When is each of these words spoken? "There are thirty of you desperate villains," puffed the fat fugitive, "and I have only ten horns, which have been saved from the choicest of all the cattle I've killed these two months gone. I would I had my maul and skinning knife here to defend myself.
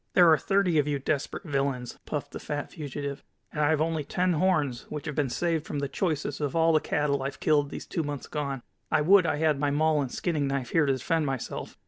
"There 0.15 0.31
are 0.33 0.37
thirty 0.39 0.79
of 0.79 0.87
you 0.87 0.97
desperate 0.97 1.43
villains," 1.43 1.99
puffed 2.07 2.31
the 2.31 2.39
fat 2.39 2.71
fugitive, 2.71 3.23
"and 3.53 3.61
I 3.61 3.69
have 3.69 3.81
only 3.81 4.03
ten 4.03 4.33
horns, 4.33 4.87
which 4.89 5.05
have 5.05 5.13
been 5.13 5.29
saved 5.29 5.67
from 5.67 5.77
the 5.77 5.87
choicest 5.87 6.41
of 6.41 6.55
all 6.55 6.73
the 6.73 6.79
cattle 6.79 7.21
I've 7.21 7.39
killed 7.39 7.69
these 7.69 7.85
two 7.85 8.01
months 8.01 8.25
gone. 8.25 8.63
I 8.89 9.01
would 9.01 9.27
I 9.27 9.35
had 9.35 9.59
my 9.59 9.69
maul 9.69 10.01
and 10.01 10.11
skinning 10.11 10.47
knife 10.47 10.71
here 10.71 10.87
to 10.87 10.93
defend 10.93 11.27
myself. 11.27 11.77